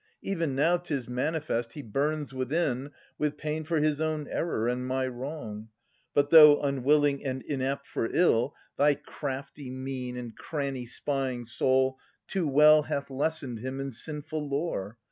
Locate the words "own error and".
4.01-4.87